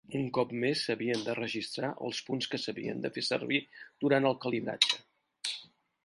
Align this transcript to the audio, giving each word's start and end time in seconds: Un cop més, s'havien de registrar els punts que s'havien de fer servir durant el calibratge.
Un 0.17 0.29
cop 0.35 0.53
més, 0.61 0.79
s'havien 0.85 1.25
de 1.25 1.33
registrar 1.39 1.89
els 2.07 2.21
punts 2.29 2.47
que 2.53 2.59
s'havien 2.63 3.03
de 3.03 3.11
fer 3.17 3.23
servir 3.27 3.59
durant 4.05 4.29
el 4.31 4.39
calibratge. 4.47 5.55